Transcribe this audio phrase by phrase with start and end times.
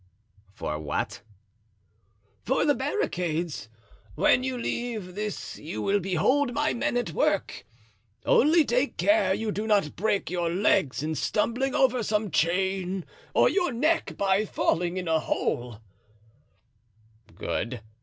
[0.51, 1.21] "For what?"
[2.43, 3.69] "For the barricades.
[4.15, 7.65] When you leave this you will behold my men at work.
[8.25, 13.47] Only take care you do not break your legs in stumbling over some chain or
[13.47, 15.79] your neck by falling in a hole."
[17.35, 17.81] "Good!